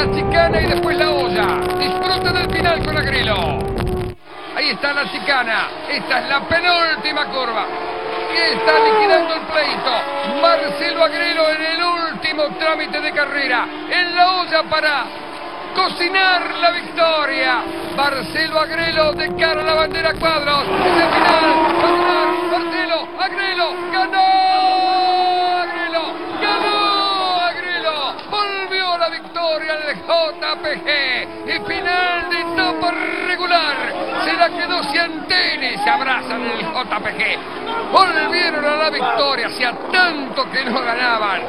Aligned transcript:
la 0.00 0.14
chicana 0.14 0.60
y 0.60 0.66
después 0.66 0.96
la 0.96 1.10
olla. 1.10 1.46
Disfruta 1.78 2.32
del 2.32 2.50
final 2.50 2.84
con 2.84 2.96
Agrelo. 2.96 3.58
Ahí 4.56 4.70
está 4.70 4.92
la 4.94 5.10
chicana. 5.10 5.68
Esta 5.90 6.20
es 6.20 6.28
la 6.28 6.40
penúltima 6.40 7.26
curva. 7.26 7.66
Y 8.32 8.54
está 8.54 8.72
liquidando 8.80 9.34
el 9.34 9.40
pleito. 9.42 10.40
Marcelo 10.40 11.04
Agrelo 11.04 11.50
en 11.50 11.62
el 11.62 11.82
último 11.82 12.44
trámite 12.58 13.00
de 13.00 13.12
carrera. 13.12 13.66
En 13.90 14.14
la 14.14 14.40
olla 14.40 14.62
para 14.70 15.04
cocinar 15.74 16.50
la 16.56 16.70
victoria. 16.70 17.62
Marcelo 17.94 18.60
Agrelo 18.60 19.12
de 19.12 19.36
cara 19.36 19.60
a 19.60 19.64
la 19.64 19.74
bandera 19.74 20.14
cuadros. 20.14 20.64
Va 20.66 20.94
a 20.94 21.10
ganar 21.10 22.28
Marcelo 22.50 23.08
Agrelo. 23.20 23.74
Ganó 23.92 25.58
Agrelo. 25.58 26.02
Ganó 26.40 27.40
Agrelo. 27.42 28.14
Volvió 28.30 28.98
la 28.98 29.08
victoria 29.50 29.76
del 29.76 29.96
JPG. 29.96 30.88
Y 31.46 31.66
final 31.66 32.30
de 32.30 32.40
etapa 32.40 32.92
regular. 33.26 33.76
Se 34.24 34.32
la 34.34 34.48
quedó 34.50 34.82
Ciantini. 34.84 35.78
Se 35.82 35.90
abrazan 35.90 36.42
el 36.42 36.60
JPG. 36.60 37.38
Volvieron 37.92 38.64
a 38.64 38.76
la 38.76 38.90
victoria. 38.90 39.46
Hacía 39.46 39.72
tanto 39.92 40.48
que 40.50 40.64
no 40.64 40.80
ganaban. 40.80 41.42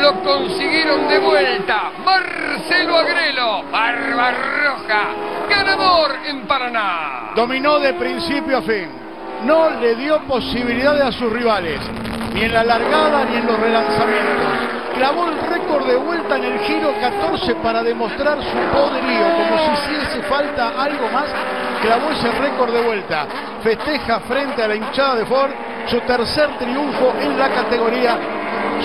Lo 0.00 0.22
consiguieron 0.22 1.08
de 1.08 1.18
vuelta. 1.18 1.90
Marcelo 2.04 2.98
Agrelo, 2.98 3.62
Barba 3.70 4.32
Roja, 4.32 5.02
ganador 5.48 6.14
en 6.26 6.46
Paraná. 6.46 7.30
Dominó 7.34 7.78
de 7.78 7.94
principio 7.94 8.58
a 8.58 8.62
fin. 8.62 8.88
No 9.44 9.70
le 9.80 9.94
dio 9.94 10.20
posibilidades 10.26 11.04
a 11.04 11.12
sus 11.12 11.32
rivales, 11.32 11.80
ni 12.34 12.42
en 12.42 12.52
la 12.52 12.64
largada 12.64 13.24
ni 13.24 13.36
en 13.36 13.46
los 13.46 13.58
relanzamientos. 13.58 14.57
Clavó 15.08 15.26
el 15.26 15.40
récord 15.40 15.86
de 15.86 15.96
vuelta 15.96 16.36
en 16.36 16.44
el 16.44 16.58
giro 16.60 16.92
14 17.00 17.54
para 17.62 17.82
demostrar 17.82 18.36
su 18.42 18.58
poderío, 18.76 19.24
como 19.38 19.58
si 19.58 19.70
hiciese 19.72 20.22
falta 20.24 20.68
algo 20.78 21.08
más. 21.08 21.34
Clavó 21.80 22.10
ese 22.10 22.30
récord 22.32 22.74
de 22.74 22.82
vuelta. 22.82 23.26
Festeja 23.62 24.20
frente 24.20 24.62
a 24.62 24.68
la 24.68 24.74
hinchada 24.74 25.14
de 25.14 25.24
Ford 25.24 25.50
su 25.86 25.98
tercer 26.02 26.50
triunfo 26.58 27.14
en 27.22 27.38
la 27.38 27.48
categoría 27.48 28.18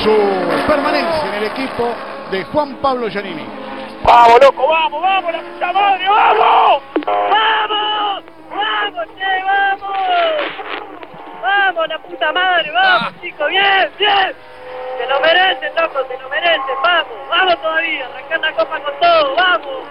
su 0.01 0.15
permanencia 0.65 1.27
en 1.27 1.33
el 1.33 1.43
equipo 1.43 1.89
de 2.31 2.45
Juan 2.45 2.75
Pablo 2.75 3.09
Giannini. 3.09 3.45
¡Vamos, 4.05 4.39
loco! 4.41 4.65
¡Vamos, 4.65 5.01
vamos, 5.01 5.33
la 5.33 5.41
puta 5.41 5.73
madre! 5.73 6.07
¡Vamos! 6.07 6.83
¡Vamos! 7.05 8.23
¡Vamos, 8.49 9.07
che, 9.19 9.43
vamos! 9.43 9.97
¡Vamos, 11.41 11.87
la 11.89 11.99
puta 11.99 12.31
madre! 12.31 12.71
¡Vamos, 12.71 13.13
Ah. 13.13 13.21
chicos! 13.21 13.49
¡Bien, 13.49 13.91
bien! 13.99 14.42
Merecen, 15.23 15.71
loco, 15.75 16.05
se 16.07 16.17
lo 16.21 16.29
merecen. 16.29 16.75
¡Vamos! 16.83 17.29
¡Vamos 17.29 17.61
todavía! 17.61 18.05
¡Arrancar 18.07 18.39
la 18.41 18.51
copa 18.53 18.79
con 18.81 18.99
todo! 18.99 19.35
¡Vamos! 19.35 19.87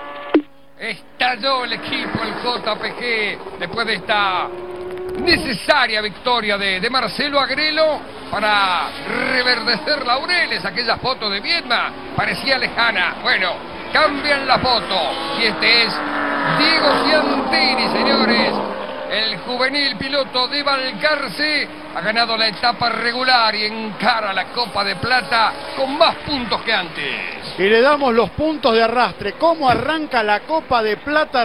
Estalló 0.78 1.64
el 1.64 1.72
equipo, 1.72 2.18
el 2.22 2.34
JPG, 2.42 3.58
después 3.58 3.86
de 3.86 3.94
esta 3.94 4.48
necesaria 5.20 6.02
victoria 6.02 6.58
de, 6.58 6.80
de 6.80 6.90
Marcelo 6.90 7.40
Agrelo 7.40 8.00
para 8.30 8.88
reverdecer 9.32 10.04
laureles. 10.04 10.64
Aquella 10.64 10.98
foto 10.98 11.30
de 11.30 11.40
Viedma 11.40 11.90
parecía 12.14 12.58
lejana. 12.58 13.16
Bueno, 13.22 13.54
cambian 13.90 14.46
la 14.46 14.58
foto. 14.58 14.96
Y 15.40 15.44
este 15.44 15.84
es 15.84 15.94
Diego 16.58 17.04
Ciantini, 17.04 17.88
señores. 17.88 18.71
El 19.12 19.36
juvenil 19.40 19.94
piloto 19.96 20.48
de 20.48 20.62
Valcarce 20.62 21.68
ha 21.94 22.00
ganado 22.00 22.34
la 22.34 22.48
etapa 22.48 22.88
regular 22.88 23.54
y 23.54 23.66
encara 23.66 24.32
la 24.32 24.46
Copa 24.46 24.82
de 24.84 24.96
Plata 24.96 25.52
con 25.76 25.98
más 25.98 26.16
puntos 26.26 26.62
que 26.62 26.72
antes. 26.72 27.04
Y 27.58 27.64
le 27.64 27.82
damos 27.82 28.14
los 28.14 28.30
puntos 28.30 28.72
de 28.72 28.82
arrastre. 28.82 29.34
¿Cómo 29.34 29.68
arranca 29.68 30.22
la 30.22 30.40
Copa 30.40 30.82
de 30.82 30.96
Plata? 30.96 31.40